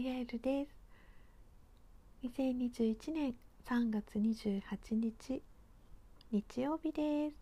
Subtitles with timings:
[0.00, 0.70] あやえるです。
[2.24, 3.34] 2021年
[3.66, 5.42] 3月28日、
[6.32, 7.36] 日曜日です。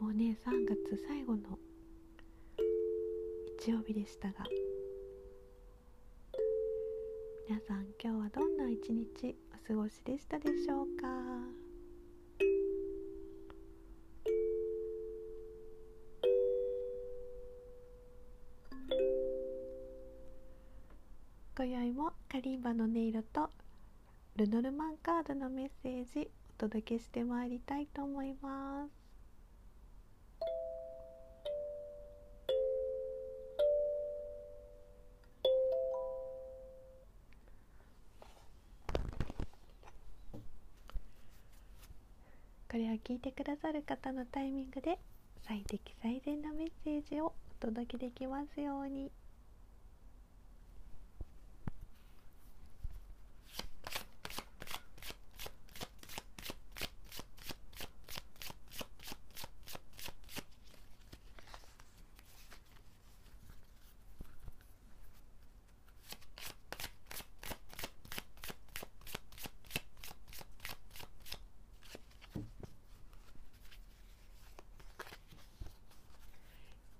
[0.00, 1.58] もうね、3月最後の
[3.60, 4.46] 日曜日でしたが、
[7.46, 11.61] 皆さん今日はどんな一日お過ごしでしたでしょうか？
[21.64, 23.48] 今宵もカリンバの音色と
[24.34, 28.90] ルノルマンカードのメッセージお届けしてまいりたいと思います
[42.68, 44.98] これを聞いてくださる方のタイミングで
[45.46, 49.21] 最適最善なメッセージをお届けできますように。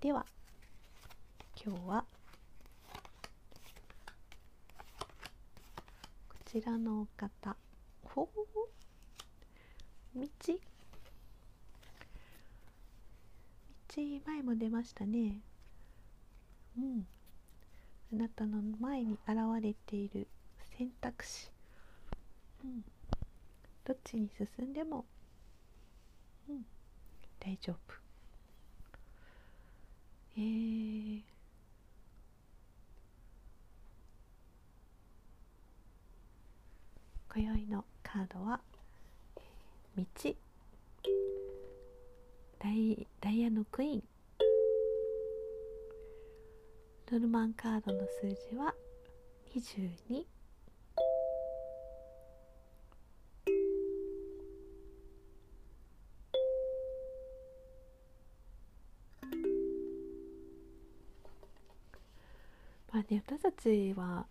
[0.03, 0.25] では
[1.55, 2.03] 今日は
[6.27, 7.55] こちらの方
[8.03, 8.67] ほほほ
[10.13, 10.27] 道。
[13.95, 15.39] 道前も出ましたね。
[16.77, 17.07] うん。
[18.11, 20.27] あなたの前に現れている
[20.77, 21.49] 選択肢。
[22.65, 22.83] うん。
[23.85, 25.05] どっちに進んでも
[26.49, 26.65] うん。
[27.39, 28.02] 大丈夫。
[30.35, 31.21] えー、
[37.31, 38.59] 今宵のカードは
[39.95, 40.03] 「道」
[42.59, 44.03] ダイダイヤのクイーン。
[47.11, 48.73] ノルマンカードの数字は
[49.53, 50.25] 22
[63.13, 64.25] ね私たちは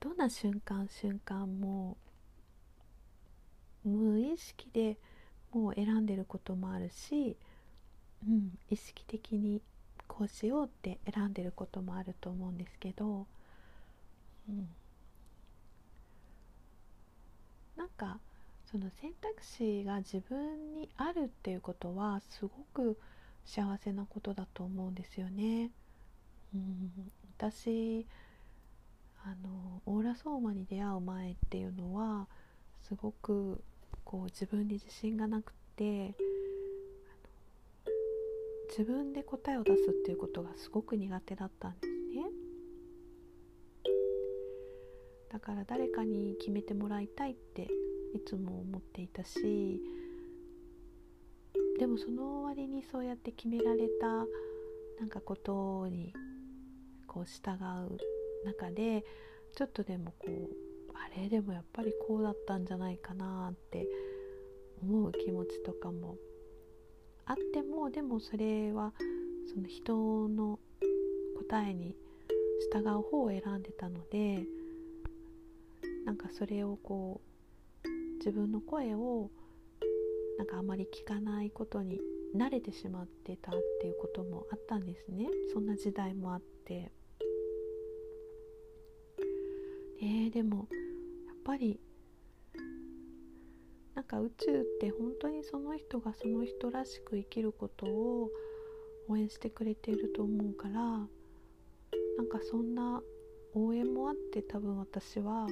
[0.00, 1.96] どんな瞬間瞬間も
[3.84, 4.98] 無意識で
[5.52, 7.36] もう選んでることもあるし、
[8.26, 9.60] うん、意識的に
[10.06, 13.26] こうしようって選んでることもあると思うんですけど、
[14.48, 14.68] うん、
[17.76, 18.18] なんか
[18.70, 22.98] その選択肢が自分にあるっていうことはすごく
[23.44, 25.70] 幸せなことだと思うんですよね。
[26.54, 26.90] うん、
[27.38, 28.06] 私
[29.24, 32.26] あのオーラソーマに出会う前っていうのは
[32.82, 33.62] すごく
[34.04, 36.14] こう自分に自信がなくて
[38.68, 42.24] 自分で答えを出すっていうことがすごく苦手だったんですね。
[45.30, 49.80] だから誰かに決めてもらいたいっていつも思っていたし
[51.78, 54.06] でもその割にそうやって決められた
[55.00, 56.12] なんかことに
[57.12, 59.04] こう従う中で
[59.54, 60.48] ちょっとでもこう
[60.94, 63.86] あれでもやっぱりこうだったんじゃないかなって
[64.82, 66.16] 思う気持ちとかも
[67.26, 68.92] あってもでもそれは
[69.52, 70.58] その人の
[71.38, 71.94] 答えに
[72.72, 74.44] 従う方を選んでたので
[76.06, 77.20] なんかそれをこ
[77.84, 79.30] う自分の声を
[80.38, 82.00] なんかあまり聞かないことに
[82.34, 85.28] 慣れてしまってたっていうこともあったんですね。
[85.52, 86.90] そんな時代もあって。
[90.02, 90.66] えー、でも
[91.28, 91.78] やっぱり
[93.94, 98.28] なんか宇宙って本当にその人がその人らしく生きることを
[99.08, 101.08] 応援してくれていると思うからなん
[102.28, 103.00] かそんな
[103.54, 105.46] 応援もあって多分私は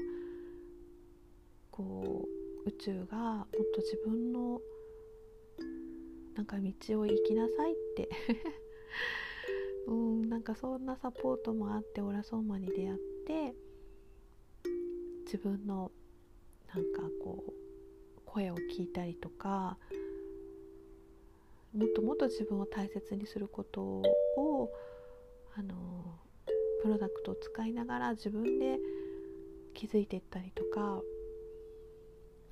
[1.71, 2.27] こ
[2.67, 4.61] う宇宙がもっと自分の
[6.35, 8.09] なんか道を行きなさいって
[9.87, 13.55] うんなんかそんなサポートもあってオラソーマに出会って
[15.33, 15.93] 自分の
[16.75, 19.77] なんかこう声を聞いたりとか
[21.73, 24.73] もっともっと自分を大切にすることを
[25.57, 26.19] あの
[26.83, 28.81] プロダクトを使いながら自分で
[29.73, 31.01] 気づいていったりとか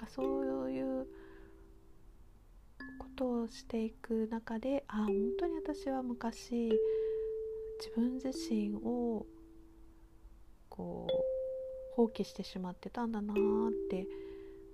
[0.07, 1.05] そういう
[3.01, 6.71] ことをしていく中でああ本当に私は昔
[7.81, 9.27] 自分自身を
[10.69, 11.28] こう
[11.99, 14.07] 放棄してしまってたんだなーって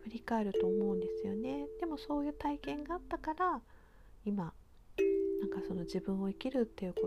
[0.03, 1.67] 振り返ると思うんですよね。
[1.81, 3.63] でもそういう体験があったから
[4.27, 4.53] 今
[5.41, 7.01] なんかその自分を生きるっていうこ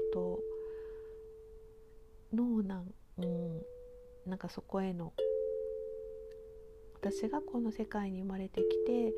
[2.34, 3.62] とのなん,、うん、
[4.26, 5.14] なんかそこへの
[6.96, 9.14] 私がこの世界に生まれてきて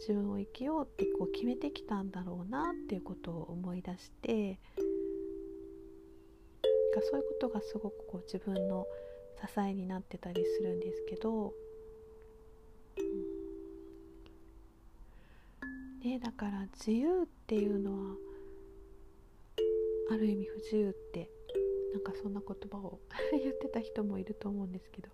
[0.00, 4.58] 自分を生きようってこう決めてきたんだろうなっていうことを思い出して
[7.10, 8.86] そういうことがすごくこう自分の
[9.36, 11.52] 支えになってたりするんですけど、
[12.98, 13.02] う
[15.66, 18.16] ん、ね、だから自由っていうのは
[20.10, 21.28] ある意味不自由って
[21.92, 23.00] なんかそんな言葉を
[23.32, 25.08] 言ってた人もいると思うんですけど。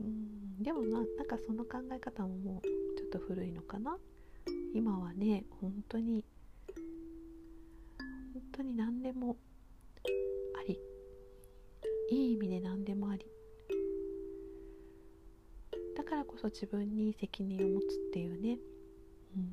[0.00, 0.62] うん。
[0.62, 3.98] でもななんかその考え方ももうちょっと古いのかな。
[4.74, 6.24] 今はね本当に
[8.34, 9.36] 本当に何でも
[10.60, 10.78] あり。
[12.10, 13.26] いい意味で何でもあり。
[15.96, 18.58] だからこそ自分に責任を持つっていうね、
[19.36, 19.52] うん、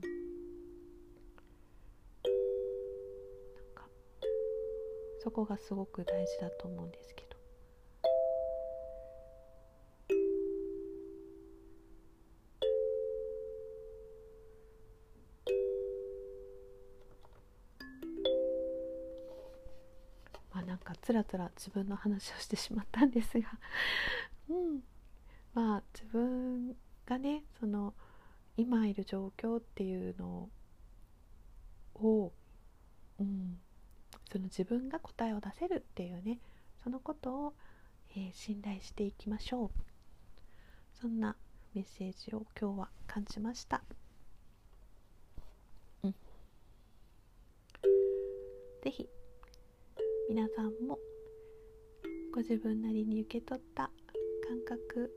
[3.55, 3.87] なんか
[5.19, 7.24] そこがすごく大事だと思うんですけど。
[20.75, 23.47] んかつらつら自分の話をしてしまったんですが。
[24.49, 24.83] うん、
[25.53, 26.75] まあ自分
[27.05, 27.93] がねその
[28.57, 30.49] 今いる状況っていうの
[31.95, 32.31] を、
[33.19, 33.59] うん、
[34.31, 36.39] その自分が答えを出せるっていうね
[36.83, 37.53] そのことを、
[38.11, 39.71] えー、信頼していきましょう。
[40.93, 41.35] そんな
[41.73, 43.83] メッセージを今日は感じました。
[46.03, 46.15] うん、
[48.81, 49.09] ぜひ
[50.27, 50.97] 皆さんも
[52.33, 53.91] ご自分なりに受け取った
[54.47, 55.13] 感覚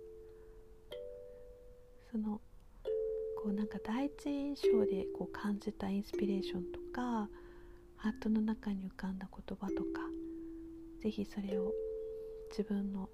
[2.13, 2.43] その
[3.43, 7.29] こうなんか第一印象でこう感じたインスピレーションとか
[7.97, 10.03] ハートの中に浮かんだ言葉とか
[11.01, 11.73] 是非それを
[12.51, 13.09] 自分の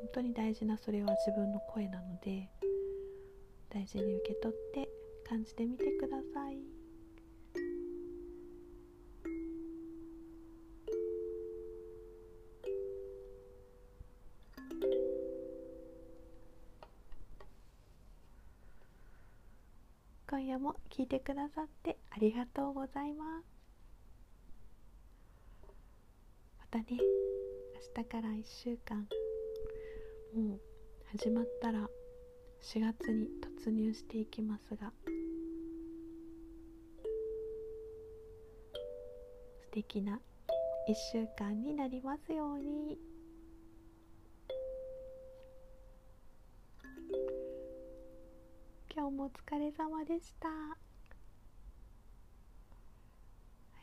[0.00, 2.48] 本当に大事なそれは自分の声なので
[3.68, 4.88] 大事に受け取って
[5.28, 6.77] 感じてみてください。
[20.68, 23.44] も聞いてくださってありがとうございます
[26.60, 26.84] またね
[27.96, 29.08] 明日から1週間
[30.36, 30.60] もう
[31.16, 31.88] 始まったら
[32.60, 33.28] 4月に
[33.64, 34.92] 突入していきますが
[39.62, 40.20] 素敵な
[40.86, 42.98] 1週間になりますように。
[48.98, 50.48] 今日もお疲れ様でした。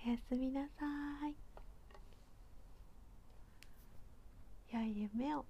[0.06, 0.86] おやすみなさ
[1.30, 1.36] い。
[4.76, 5.46] 良い夢を